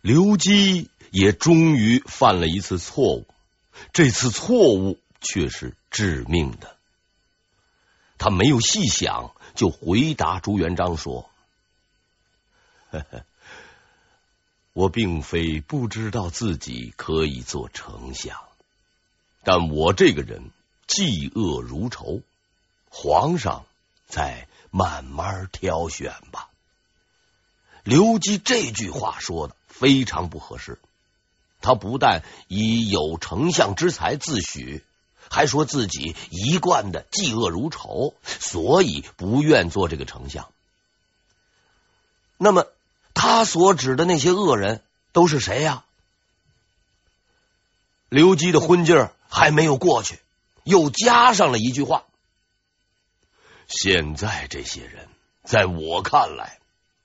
[0.00, 3.26] 刘基也终于犯了一次错误，
[3.92, 6.76] 这次错误却是致命的。
[8.16, 11.28] 他没有细想，就回答朱元璋说
[12.92, 13.24] ：“呵呵，
[14.72, 18.38] 我并非不知道自己可以做丞相，
[19.42, 20.50] 但我这个人
[20.86, 22.22] 嫉恶如仇，
[22.88, 23.64] 皇上
[24.06, 26.48] 再慢慢挑选吧。”
[27.84, 30.78] 刘基这句话说的非常不合适，
[31.62, 34.82] 他不但以有丞相之才自诩。
[35.32, 40.50] 还说自己一贯的嫉恶如仇，所以不愿做这个丞相。
[42.36, 42.66] 那么
[43.14, 45.84] 他所指的那些恶人都是谁呀？
[48.08, 50.18] 刘基的昏劲儿还没有过去，
[50.64, 52.04] 又加上了一句话：
[53.68, 55.08] 现在这些人
[55.44, 56.58] 在我看来，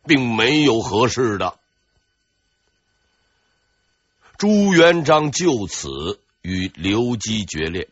[0.08, 1.60] 并没有合适的。
[4.38, 7.88] 朱元璋就此与刘基决裂。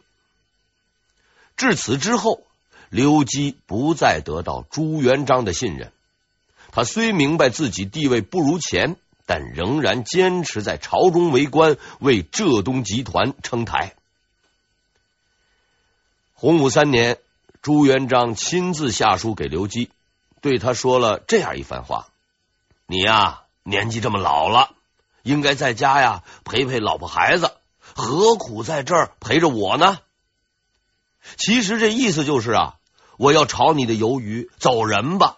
[1.55, 2.44] 至此之后，
[2.89, 5.91] 刘基不再得到朱元璋的信任。
[6.72, 13.94] 他虽明白自己地位不如前，但仍然坚持在朝中为官，为浙东集团撑台。
[16.33, 17.19] 洪武三年，
[17.61, 19.89] 朱元璋亲自下书给刘基，
[20.41, 22.09] 对他说了这样一番话
[22.85, 24.75] ：“你呀，年纪这么老了，
[25.23, 27.52] 应该在家呀陪陪老婆孩子，
[27.95, 29.97] 何苦在这儿陪着我呢？”
[31.38, 32.75] 其实这意思就是啊，
[33.17, 35.38] 我要炒你的鱿鱼，走人吧。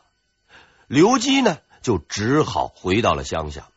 [0.88, 3.70] 刘基呢，就只好回到了乡下。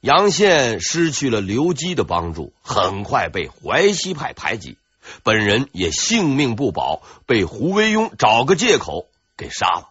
[0.00, 4.78] 杨宪失去了刘基的帮助，很快被淮西派排挤，
[5.22, 9.90] 本人也性命不保，被胡惟庸找个借口给杀了。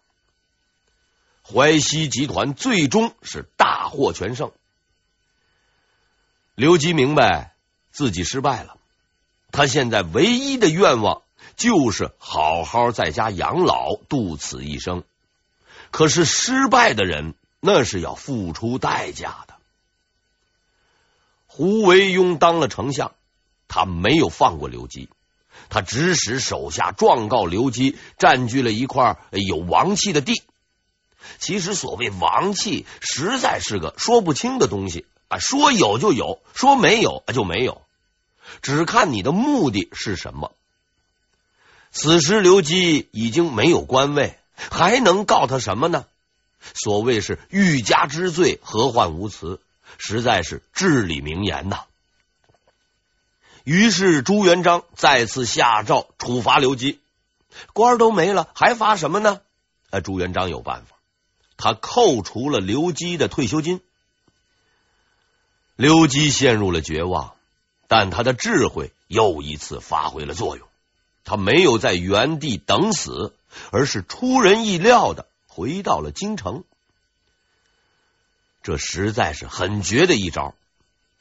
[1.48, 4.52] 淮西集团最终是大获全胜。
[6.56, 7.54] 刘基明白
[7.92, 8.78] 自己失败了。
[9.52, 11.22] 他现在唯一的愿望
[11.56, 15.04] 就是好好在家养老，度此一生。
[15.92, 19.56] 可是失败的人那是要付出代价的。
[21.46, 23.14] 胡惟庸当了丞相，
[23.68, 25.10] 他没有放过刘基，
[25.70, 30.42] 他指使手下状告刘基占据了一块有王气的地。
[31.40, 37.82] 其实所谓王气，实在是个说不清的东西啊，说有就有，说没有就没有。
[38.62, 40.52] 只看你的目的是什么。
[41.92, 46.06] 此时刘基已经没有官位，还能告他什么呢？
[46.74, 49.60] 所谓是欲加之罪，何患无辞？
[49.98, 51.86] 实在是至理名言呐。
[53.64, 57.00] 于是朱元璋再次下诏处罚刘基，
[57.74, 59.42] 官都没了，还罚什么呢？
[59.90, 60.95] 啊，朱元璋有办法，
[61.58, 63.82] 他扣除了刘基的退休金。
[65.76, 67.34] 刘基陷入了绝望。
[67.88, 70.68] 但他的智慧又一次发挥了作用，
[71.24, 73.36] 他没有在原地等死，
[73.70, 76.64] 而是出人意料的回到了京城。
[78.64, 80.56] 这实在是很绝的一招。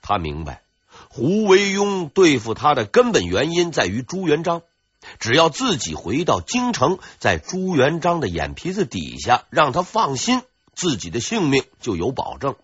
[0.01, 0.63] 他明白
[1.11, 4.63] 胡惟庸对付他的根本原因在于朱元璋，
[5.19, 10.43] 只要自己回到京城，在朱元璋的眼皮子底下，让他放心，
[10.75, 12.57] 自己的性命就有保证。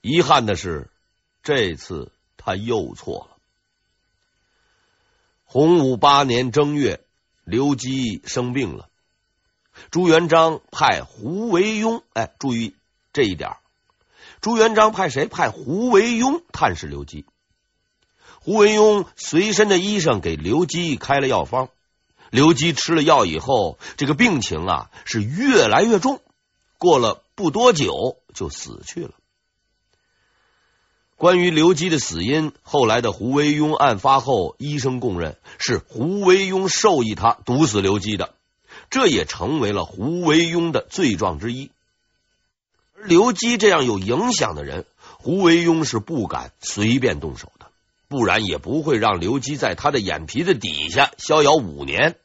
[0.00, 0.90] 遗憾的是，
[1.42, 2.12] 这次。
[2.42, 3.36] 他又错了。
[5.44, 7.04] 洪武八年正月，
[7.44, 8.88] 刘基生病了，
[9.90, 12.74] 朱元璋派胡惟庸，哎，注意
[13.12, 13.58] 这一点。
[14.40, 15.26] 朱元璋派谁？
[15.26, 17.26] 派胡惟庸探视刘基。
[18.42, 21.68] 胡惟庸随身的医生给刘基开了药方，
[22.30, 26.20] 刘基吃了药以后，这个病情啊是越来越重，
[26.78, 29.10] 过了不多久就死去了。
[31.16, 38.34] 关于刘基的死因，后来的胡惟庸案发后，医生供认是胡惟庸授意他毒死刘基的，
[38.88, 41.70] 这也成为了胡惟庸的罪状之一。
[42.96, 44.86] 而刘基这样有影响的人，
[45.18, 47.59] 胡惟庸是不敢随便动手的，
[48.10, 52.16] 不然也不会让刘基在他的眼皮子底下逍遥五年。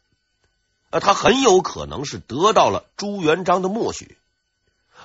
[0.90, 4.18] 啊他很有可能是得到了朱元璋的默许。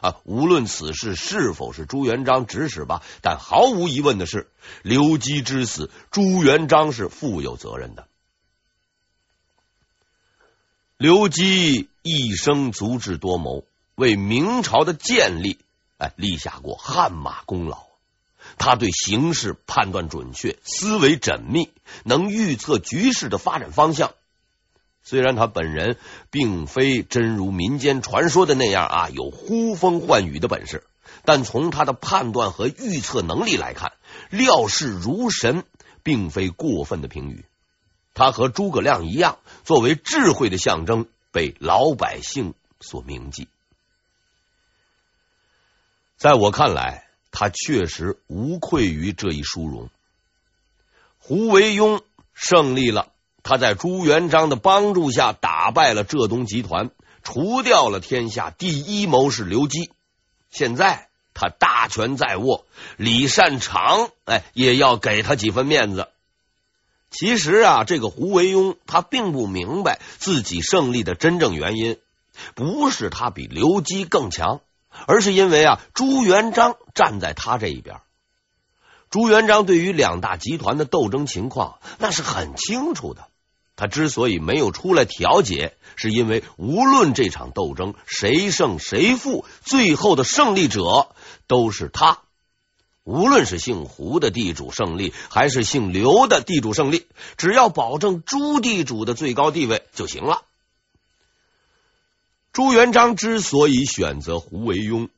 [0.00, 4.48] 啊，无论此事是否是朱元璋指使吧，但毫无疑问的是，
[4.80, 8.08] 刘基之死，朱元璋是负有责任的。
[10.96, 13.64] 刘基一生足智多谋，
[13.96, 15.58] 为明朝的建立
[15.98, 17.89] 哎立下过汗马功劳。
[18.60, 21.70] 他对形势判断准确，思维缜密，
[22.04, 24.12] 能预测局势的发展方向。
[25.02, 25.96] 虽然他本人
[26.30, 30.84] 并非真如民间传说的那样啊，有呼风唤雨的本事，
[31.24, 33.94] 但从他的判断和预测能力来看，
[34.28, 35.64] 料事如神，
[36.02, 37.46] 并非过分的评语。
[38.12, 43.48] 他和诸葛亮一样，作为智慧的象征，被老百姓所铭记。
[46.18, 49.88] 在我看来，他确实无愧于这一殊荣。
[51.18, 52.00] 胡惟庸
[52.34, 53.12] 胜利了，
[53.42, 56.90] 他在朱元璋的帮助下打败了浙东集团，
[57.22, 59.90] 除掉了天下第一谋士刘基。
[60.50, 62.64] 现在他大权在握，
[62.96, 66.08] 李善长哎也要给他几分面子。
[67.10, 71.98] 其实啊，这个胡惟庸他并不明白自己胜利的真正原因，
[72.54, 74.60] 不是他比刘基更强，
[75.06, 78.00] 而是因为啊朱元璋站在他这一边。
[79.10, 83.26] 朱元璋对于两大集团的斗争情况那是很清楚的，
[83.74, 91.08] 他之所以没有出来调解，是因为无论这场斗争谁胜谁负，最后的胜利者
[91.46, 92.18] 都是他。
[93.02, 100.42] 无论是姓胡的地主胜利，还是姓刘的地主胜利，只要保证朱地主的最高地位就行了。
[102.52, 105.08] 朱元璋之所以选择胡惟庸，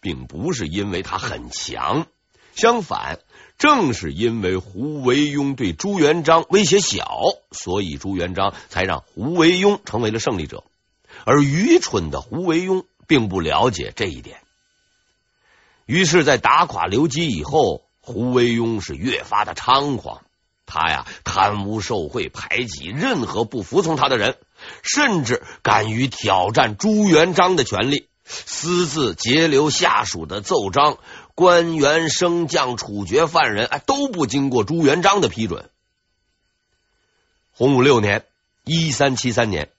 [0.00, 2.06] 并不是因为他很强，
[2.54, 3.18] 相反，
[3.58, 7.20] 正是因为胡惟庸对朱元璋威胁小，
[7.50, 10.64] 所以朱元璋才让胡惟庸成为了胜利者。
[11.24, 14.38] 而愚蠢的胡惟庸并不了解这一点。
[15.84, 20.22] 于是，在打垮刘基以后，胡惟庸是越发的猖狂。
[20.64, 24.36] 他呀，贪污受贿，排挤任何不服从他的人，
[24.82, 30.98] 甚至敢于挑战朱元璋的权力，私自截留下属的奏章，
[31.34, 35.70] 官员升降、处决犯人，哎，都不经过朱元璋的批准。
[37.52, 38.24] 洪武六年
[38.64, 39.70] （一三七三年），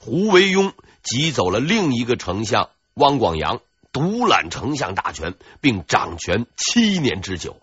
[0.00, 0.72] 胡惟庸
[1.02, 3.60] 挤走了另一个丞相汪广洋。
[3.90, 7.58] 独揽丞相大权，并掌权七年之久。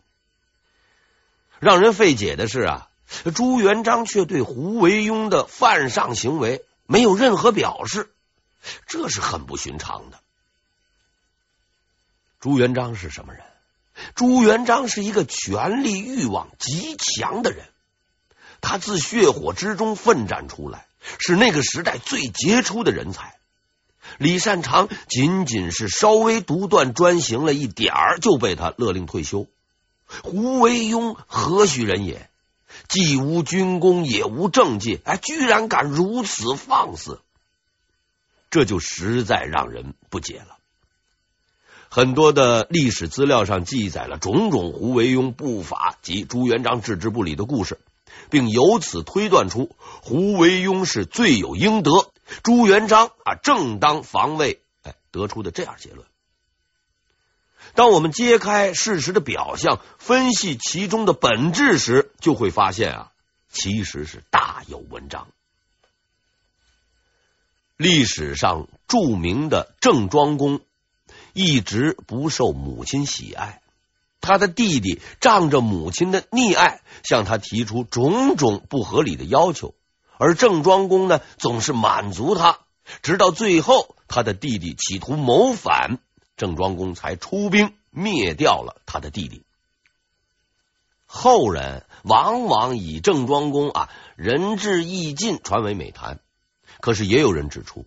[1.60, 2.90] 让人费解的是啊，
[3.34, 8.10] 朱元璋却对胡惟庸的犯上行为没有任何表示，
[8.88, 10.20] 这是很不寻常的。
[12.40, 13.44] 朱元璋是什么人？
[14.14, 17.66] 朱元璋是一个权力欲望极强的人，
[18.62, 20.86] 他自血火之中奋战出来，
[21.18, 23.36] 是那个时代最杰出的人才。
[24.18, 29.48] 李善长仅仅是稍微独断专行了一点儿，就被他勒令退休。
[30.24, 32.30] 胡惟庸何许人也？
[32.88, 37.20] 既无军功，也无政绩，哎，居然敢如此放肆，
[38.50, 40.58] 这就实在让人不解了。
[41.90, 47.80] 很多的历史资料上记载了种种胡惟庸不法及朱元璋置之不理的故事，
[48.30, 52.12] 并由此推断出胡惟庸是罪有应得。
[52.44, 56.06] 朱元璋啊，正当防卫，哎，得出的这样结论。
[57.75, 63.12] 当我们揭开事实的表象，分析其中的本质时，就会发现啊，
[63.51, 65.27] 其实是大有文章。
[67.75, 70.62] 历史上著名的郑庄公
[71.33, 73.62] 一直不受母亲喜爱，
[74.21, 79.75] 他的弟弟仗着母亲的溺爱，向他提出种种不合理的要求。
[80.18, 82.60] 而郑庄公呢，总是满足他，
[83.01, 86.00] 直到最后，他的弟弟企图谋反，
[86.38, 89.44] 郑庄公才出兵灭掉了他的弟弟。
[91.06, 96.19] 后人往往以郑庄公啊仁至义尽传为美谈，
[96.81, 97.86] 可是也有人指出，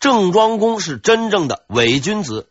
[0.00, 2.48] 郑庄公是真正的伪君子，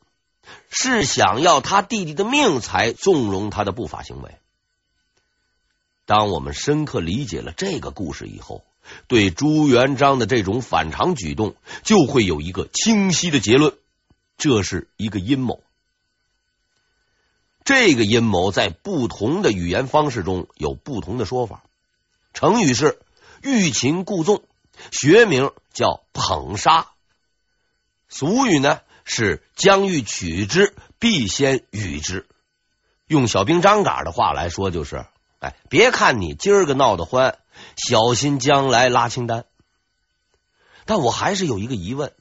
[0.69, 4.35] 是想要他弟弟的命才纵容他的不法行为。
[6.05, 8.63] 当我们深刻理解了这个故事以后，
[9.07, 13.73] 对朱元璋的这种反常举动，就会有一个清晰的结论：
[14.37, 15.63] 这是一个阴谋。
[17.65, 21.63] 这个阴谋在不同的语言方式中有不同的说法。
[22.33, 23.01] 成语是
[23.43, 24.43] “欲擒故纵”，
[24.91, 26.87] 学名叫“捧杀”。
[28.07, 32.27] 俗语呢是“将欲取之，必先予之”。
[33.07, 35.05] 用小兵张嘎的话来说，就是
[35.39, 37.39] ：“哎，别看你今儿个闹得欢。”
[37.75, 39.45] 小心将来拉清单，
[40.85, 42.13] 但我还是有一个疑问：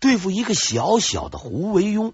[0.00, 2.12] 对付一个小小的胡惟庸，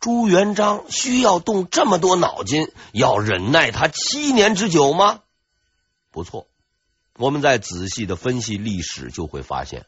[0.00, 5.20] 朱元璋需要动这么多脑筋，要忍耐他七年之久吗？
[6.10, 6.46] 不错，
[7.16, 9.86] 我们再仔细的分析历史，就会发现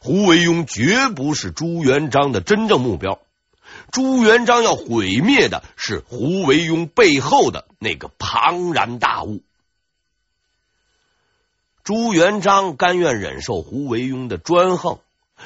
[0.00, 3.20] 胡惟庸绝不是朱元璋的真正目标。
[3.92, 9.42] 朱元璋要毁灭的是胡惟庸背后的那个庞然大物。
[11.84, 14.98] 朱元璋甘愿忍受胡惟庸的专横，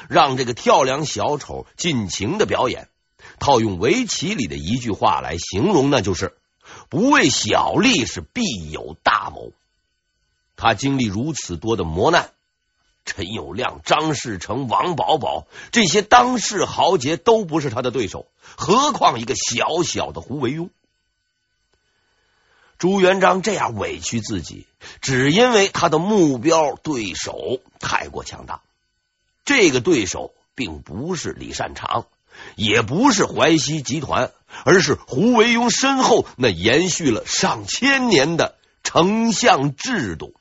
[0.09, 2.89] 让这个跳梁小丑尽情的表演，
[3.39, 6.37] 套用围棋里的一句话来形容，那就是
[6.89, 9.51] “不为小利，是必有大谋”。
[10.57, 12.31] 他经历如此多的磨难，
[13.03, 20.69] 陈友谅、张士诚、王保保这些当世豪杰都不是他的对手，何况一个小小的胡惟庸？
[22.77, 24.67] 朱元璋这样委屈自己，
[25.01, 28.61] 只因为他的目标对手太过强大。
[29.45, 32.07] 这个对手并不是李善长，
[32.55, 34.33] 也不是淮西集团，
[34.65, 40.33] 而是胡惟庸身后那延续了上千年的丞相制度。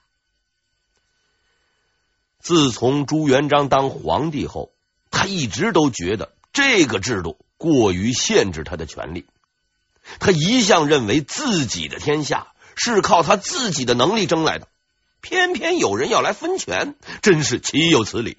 [2.41, 4.73] 自从朱元璋当皇帝后，
[5.11, 9.27] 他一直都觉得这个制度过于限制他的权利。
[10.19, 14.69] 他一向认为自己的天下是靠他自己的能力争来的，
[15.21, 18.39] 偏偏有人要来分权，真是岂有此理！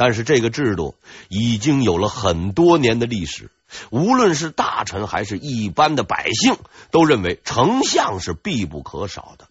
[0.00, 0.94] 但是这个制度
[1.28, 3.50] 已经有了很多年的历史，
[3.90, 6.56] 无论是大臣还是一般的百姓，
[6.90, 9.46] 都认为丞相是必不可少的。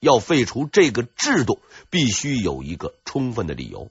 [0.00, 3.90] 要废除这个制度，必须有一个充分的理由，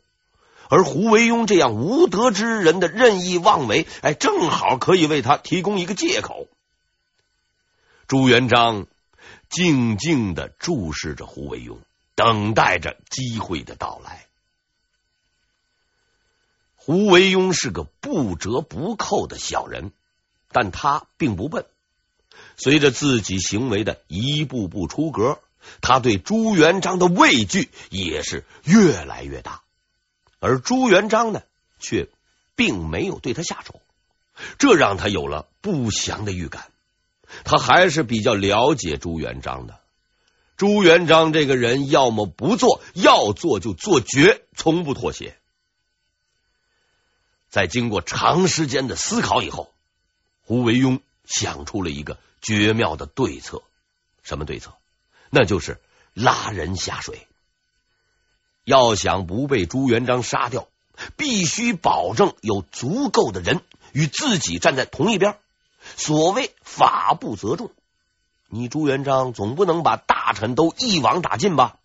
[0.70, 6.48] 而胡惟庸这样无德之人的任意妄为，哎，正好可以为他提供一个借口。
[8.08, 8.88] 朱元璋
[9.50, 11.78] 静静的注视着胡惟庸，
[12.16, 14.26] 等待着机会的到来。
[16.86, 19.92] 胡惟庸是个不折不扣的小人，
[20.52, 21.66] 但他并不笨。
[22.58, 25.40] 随着自己行为的一步步出格。
[25.82, 29.64] 他对朱元璋的畏惧也是越来越大，
[30.38, 31.42] 而朱元璋呢，
[31.80, 32.08] 却
[32.56, 33.82] 并没有对他下手，
[34.60, 36.68] 这让他有了不祥的预感。
[37.46, 39.80] 他还是比较了解朱元璋的。
[40.56, 45.36] 朱元璋这个人，要么不做，要做就做绝，从不妥协。
[47.56, 49.72] 在经过长时间的思考以后，
[50.44, 53.64] 胡惟庸想出了一个绝妙的对策。
[54.24, 54.74] 什么对策？
[55.30, 55.80] 那就是
[56.14, 57.26] 拉人下水。
[58.66, 60.68] 要想不被朱元璋杀掉，
[61.16, 63.62] 必须保证有足够的人
[63.94, 65.40] 与自己站在同一边。
[65.96, 67.72] 所谓法不责众，
[68.50, 71.78] 你朱元璋总不能把大臣都一网打尽吧？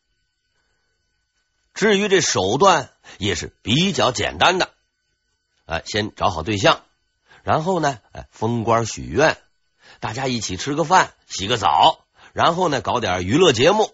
[1.74, 4.72] 至于这手段，也是比较简单的。
[5.70, 6.80] 哎，先找好对象，
[7.44, 9.38] 然后呢，哎，封官许愿，
[10.00, 12.00] 大家一起吃个饭，洗个澡。
[12.32, 13.92] 然后呢，搞点娱乐节目，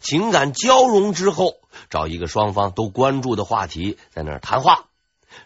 [0.00, 1.56] 情感交融之后，
[1.88, 4.84] 找一个双方都关注的话题，在那儿谈话。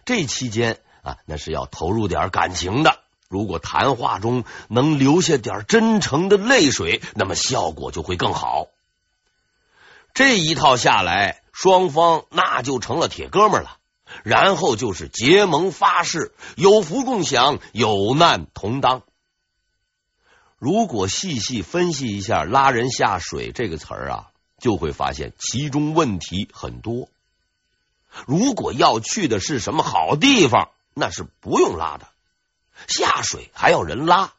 [0.03, 2.99] 这期间啊，那是要投入点感情的。
[3.29, 8.67] 如果谈话中能留下点真诚的泪水，那么效果就会更好。
[10.13, 13.78] 这一套下来，双方那就成了铁哥们了。
[14.23, 19.03] 然后就是结盟发誓，有福共享，有难同当。
[20.57, 24.27] 如果细细分析一下“拉人下水”这个词儿啊，
[24.59, 27.07] 就会发现其中问题很多。
[28.25, 32.07] 如果要去的是什么好地方，那是不用拉的。
[32.87, 34.33] 下水还要人拉，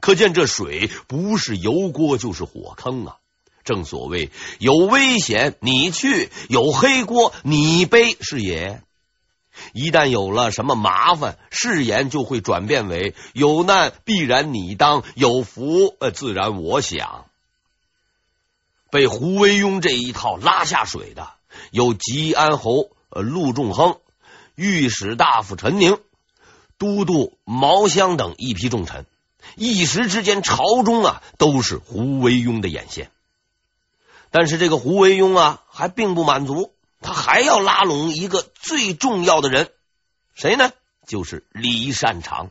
[0.00, 3.16] 可见这水不是油锅就是火坑啊！
[3.62, 8.82] 正所谓有危险你去，有黑锅你背是也。
[9.72, 17.26] 一旦有了什么麻烦，誓言就会转变为有难必然你当，有福呃自然我享。
[18.90, 21.30] 被胡惟庸这一套拉下水的
[21.70, 23.98] 有吉安侯呃陆仲亨、
[24.56, 25.98] 御史大夫陈宁、
[26.76, 29.06] 都督毛驤等一批重臣，
[29.54, 33.10] 一时之间朝中啊都是胡惟庸的眼线。
[34.32, 36.72] 但是这个胡惟庸啊还并不满足。
[37.00, 39.72] 他还要拉拢一个最重要的人，
[40.34, 40.70] 谁呢？
[41.06, 42.50] 就是李善长。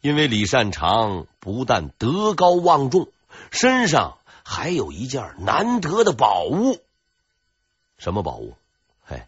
[0.00, 3.12] 因为李善长不但德高望重，
[3.50, 6.82] 身上还有一件难得的宝物。
[7.98, 8.56] 什么宝物？
[9.04, 9.24] 嘿，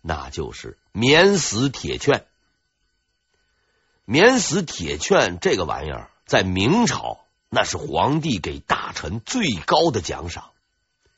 [0.00, 2.24] 那就是免死铁券。
[4.04, 10.50] 免死铁券这个玩意儿，在明朝那是皇帝给大臣最高的奖赏。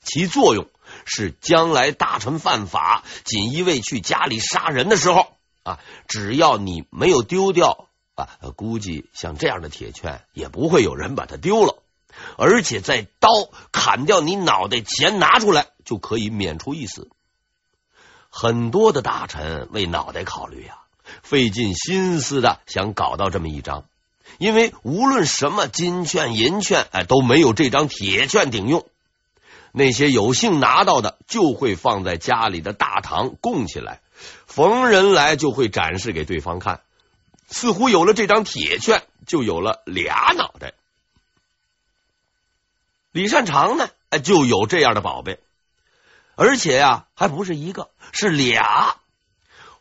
[0.03, 0.67] 其作用
[1.05, 11.77] 是，将来大臣犯法，锦衣卫去家里杀人的时候啊，只要你没有丢掉啊，估计像这样的铁券也不会有人把它丢了。
[12.37, 13.29] 而且在刀
[13.71, 17.09] 砍掉你脑袋前拿出来，就可以免除一死。
[18.29, 20.77] 很多的大臣为脑袋考虑啊，
[21.23, 23.85] 费尽心思的想搞到这么一张，
[24.37, 28.85] 因为无论什么金券银券，哎，都没有这张铁券顶用。
[29.71, 34.01] 那些有幸拿到的，就会放在家里的大堂供起来，
[34.45, 36.81] 逢人来就会展示给对方看，
[37.47, 40.73] 似乎有了这张铁券，就有了俩脑袋。
[43.11, 43.89] 李善长呢，
[44.23, 45.39] 就有这样的宝贝，
[46.35, 48.95] 而且呀，还不是一个，是俩。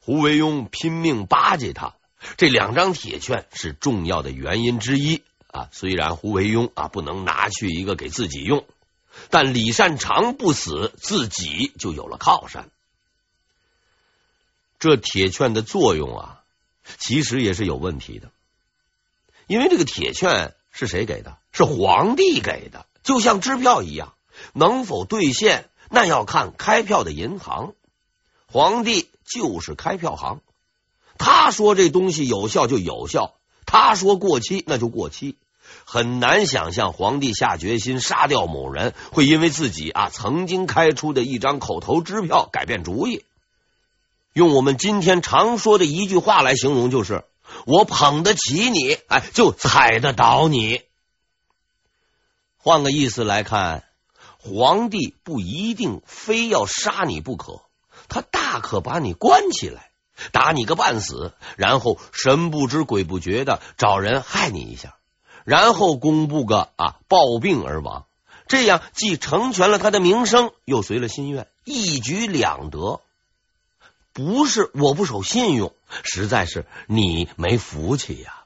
[0.00, 1.94] 胡惟庸拼命巴结他，
[2.36, 5.68] 这两张铁券是重要的原因之一啊。
[5.72, 8.64] 虽然胡惟庸啊不能拿去一个给自己用，
[9.30, 12.68] 但李善长不死，自己就有了靠山。
[14.78, 16.42] 这铁券的作用啊，
[16.98, 18.30] 其实也是有问题的，
[19.46, 21.36] 因为这个铁券是谁给的？
[21.52, 24.14] 是皇帝给的，就像支票一样，
[24.54, 27.74] 能否兑现，那要看开票的银行。
[28.46, 30.40] 皇帝就是开票行，
[31.18, 33.34] 他说这东西有效就有效，
[33.66, 35.36] 他说过期那就过期。
[35.92, 43.24] 很难想象皇帝下决心杀掉某人，会因为自己啊曾经开出的一张口头支票改变主意。
[44.32, 47.24] 用我们今天常说的一句话来形容，就是
[47.66, 50.82] 我捧得起你，哎，就踩得倒你。
[52.56, 53.82] 换个意思来看，
[54.38, 57.62] 皇帝不一定非要杀你不可，
[58.08, 59.90] 他大可把你关起来，
[60.30, 64.94] 打你个半死，然后神不知鬼不觉的找人害你一下，
[65.50, 68.06] 然后公布个啊暴病而亡，
[68.46, 73.00] 这样既成全了他的名声，又随了心愿，一举两得。
[74.12, 78.44] 不是我不守信用，实在是你没福气呀。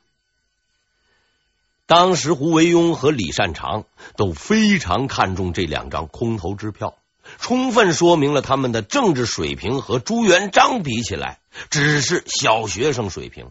[1.85, 3.85] 当时胡惟庸和李善长
[4.17, 6.97] 都非常看重这两张空头支票，
[7.39, 13.51] 充分说明了他们的政治水平和朱元璋比起来只是小学生水平。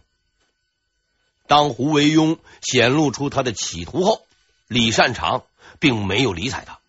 [1.54, 4.24] 当胡惟庸显露出他的企图后，
[4.68, 5.44] 李善长
[5.78, 6.80] 并没有理睬他，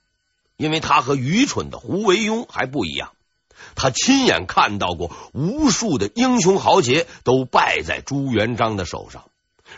[0.56, 3.12] 因为他和愚蠢的胡惟庸还不一样。
[3.74, 9.26] 他亲眼看到过无数的英雄豪杰都败在朱元璋的手上，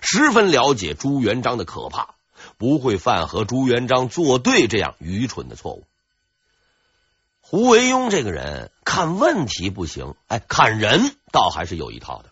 [0.02, 2.14] 十分了解朱元璋的可怕，
[2.56, 5.82] 不会犯和朱元璋作对这样愚蠢的错误。
[7.40, 12.30] 胡惟庸这个人看问题不行，哎，看人倒还是有一套的。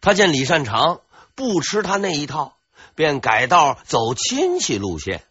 [0.00, 1.02] 他见李善长
[1.40, 2.52] 不吃他那一套，
[2.94, 5.24] 便改道走亲戚路线。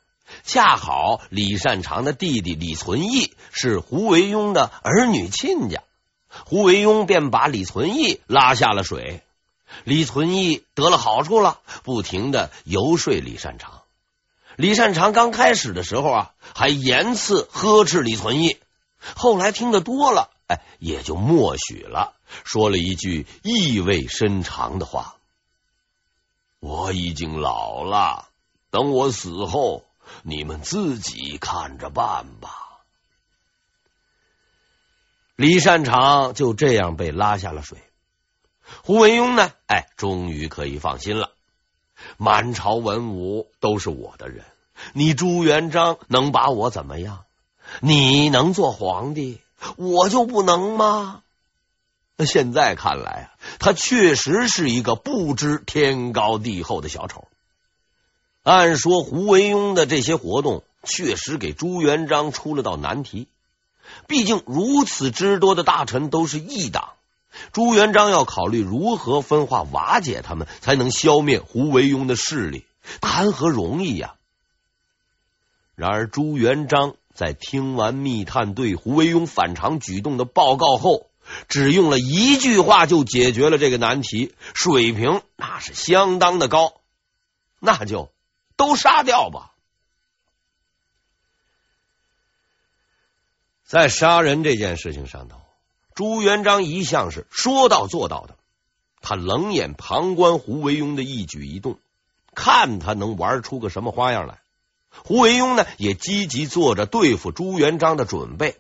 [0.44, 5.84] 恰好李善长的弟弟李存义是胡惟庸的儿女亲家，
[6.46, 9.22] 胡惟庸便把李存义拉下了水。
[9.84, 13.82] 李存义得了好处了，不停的游说李善长。
[14.56, 18.58] 李善长刚开始的时候啊，还严辞呵斥李存义，
[19.16, 25.14] 后来听得多了，哎，也就默许了，说了一句意味深长的话
[26.60, 28.30] ：“我已经老了，
[28.70, 29.84] 等我死后。”
[30.24, 32.50] 你们自己看着办吧。
[35.36, 37.78] 李善长就这样被拉下了水。
[38.84, 39.52] 胡惟庸呢？
[39.68, 41.30] 哎，终于可以放心了。
[42.18, 44.44] 满朝文武都是我的人，
[44.94, 47.24] 你朱元璋能把我怎么样？
[47.82, 49.40] 你能做皇帝，
[49.78, 51.22] 我就不能吗？
[52.22, 53.26] 那现在看来啊，
[53.60, 57.30] 他确实是一个不知天高地厚的小丑。
[58.44, 63.30] 按说胡惟庸的这些活动确实给朱元璋出了道难题。
[64.06, 66.90] 毕竟如此之多的大臣都是异党，
[67.54, 72.66] 朱元璋要考虑如何分化瓦解他们，才能消灭胡惟庸的势力，
[73.00, 74.16] 谈何容易呀！
[75.76, 81.06] 然而朱元璋在听完密探对胡惟庸反常举动的报告后，
[81.48, 86.82] 只用了一句话就解决了这个难题，水平那是相当的高，
[87.60, 88.12] 那就。
[88.56, 89.54] 都杀掉吧！
[93.64, 95.40] 在杀人这件事情上头，
[95.96, 98.36] 朱元璋一向是说到做到的。
[99.00, 101.80] 他冷眼旁观胡惟庸的一举一动，
[102.36, 104.42] 看他能玩出个什么花样来。
[105.06, 108.58] 胡惟庸呢，也积极做着对付朱元璋的准备。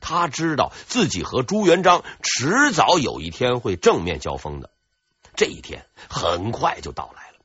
[0.00, 4.70] 他知道自己和朱元璋迟早有一天会正面交锋的，
[5.36, 7.36] 这一天很快就到来了。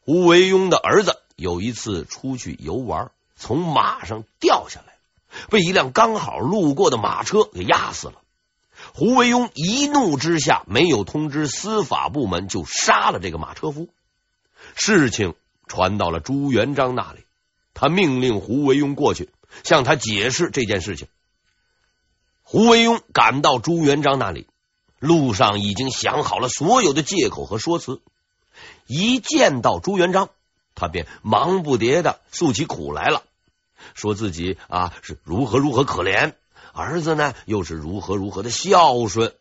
[0.00, 4.94] 胡惟庸的儿子有一次出去游玩，从马上掉下来，
[5.50, 8.14] 被一辆刚好路过的马车给压死了。
[8.94, 13.88] 胡惟庸一怒之下，没有通知司法部门，就杀了这个马车夫。
[14.74, 15.34] 事情
[15.66, 17.24] 传到了朱元璋那里，
[17.74, 19.30] 他命令胡惟庸过去
[19.64, 21.08] 向他解释这件事情。
[22.42, 24.46] 胡惟庸赶到朱元璋那里，
[24.98, 28.00] 路上已经想好了所有的借口和说辞。
[28.86, 30.30] 一见到朱元璋，
[30.74, 33.24] 他便忙不迭的诉起苦来了，
[33.94, 36.34] 说自己啊是如何如何可怜
[36.72, 39.34] 儿子呢又是如何如何的孝顺，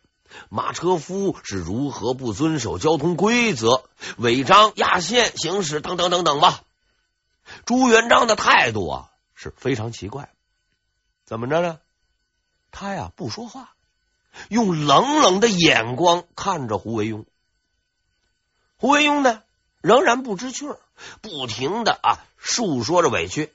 [0.49, 3.83] 马车夫是如何不遵守交通规则，
[4.17, 6.61] 违章压线行驶等等等等吧。
[7.65, 10.29] 朱元璋的态度啊是非常奇怪，
[11.25, 11.79] 怎么着呢？
[12.71, 13.73] 他呀不说话，
[14.49, 17.25] 用冷冷的眼光看着胡惟庸。
[18.77, 19.43] 胡惟庸呢
[19.81, 20.79] 仍然不知趣儿，
[21.21, 23.53] 不停的啊诉说着委屈。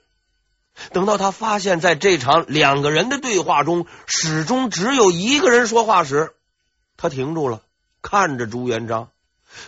[0.93, 6.35] 等到他发现，在这场两个人的对话中，始终只有一个人说话时，
[6.97, 7.63] 他停住了，
[8.01, 9.11] 看着朱元璋。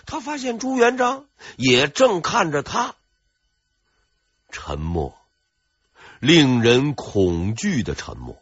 [0.07, 2.95] 他发现朱元璋也正看着他。
[4.51, 5.19] 沉默，
[6.23, 8.41] 令人恐惧的沉默。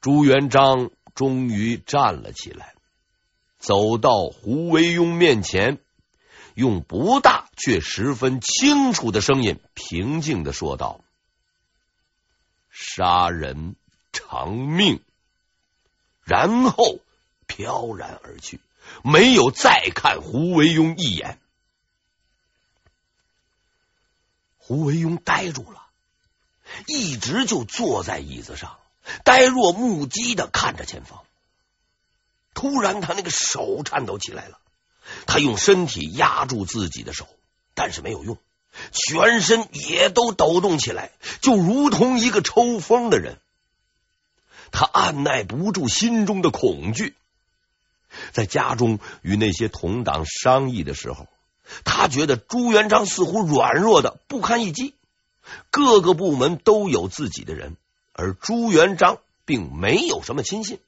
[0.00, 2.74] 朱元璋终于站了起来，
[3.58, 5.76] 走到胡惟庸面前，
[6.54, 11.04] 用不大却十分清楚的声音，平静的说道
[12.72, 13.76] ：“杀人
[14.10, 15.02] 偿命。”
[16.24, 16.98] 然后
[17.46, 18.58] 飘然而去，
[19.04, 21.38] 没有再看胡惟庸一眼。
[24.68, 25.86] 胡惟庸呆住了，
[26.86, 28.76] 一直就坐在椅子上，
[29.24, 31.20] 呆若木鸡的看着前方。
[32.52, 34.58] 突然，他那个手颤抖起来了，
[35.24, 37.26] 他用身体压住自己的手，
[37.72, 38.36] 但是没有用，
[38.92, 43.38] 全身也都抖动起来，就如同一个抽风的人。
[44.70, 47.14] 他按耐不住心中的恐惧，
[48.32, 51.26] 在家中与那些同党商议的时候。
[51.84, 54.94] 他觉得朱元璋似乎软弱的不堪一击，
[55.70, 57.76] 各个部门都有自己的人，
[58.12, 60.78] 而朱元璋并没有什么亲信。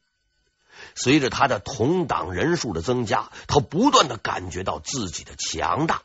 [0.94, 6.02] 随着他的同党人数的增加，他不断的感觉到自己的强大。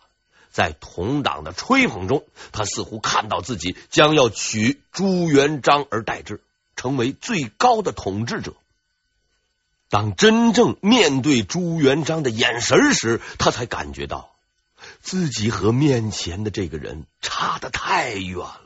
[0.52, 6.42] 在同党的吹捧中，他似乎看到自己将要取朱元璋而代之，
[6.76, 8.54] 成为最高的统治者。
[9.90, 14.30] 当真正面对朱元璋的眼神时，他才感觉到。
[15.06, 18.60] 自己和面前的这个人差得太远了。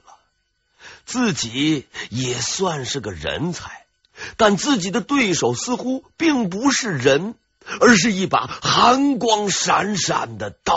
[1.05, 3.85] 自己也算是个人才，
[4.37, 7.35] 但自己的对手似乎并不是人，
[7.81, 10.75] 而是一把寒光闪闪的刀。